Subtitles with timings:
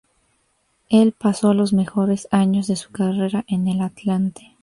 [0.89, 4.57] Él pasó los mejores años de su carrera en el Atlante.